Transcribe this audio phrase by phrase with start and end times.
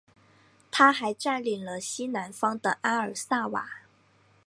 [0.71, 3.81] 他还占领了西南方的阿尔萨瓦。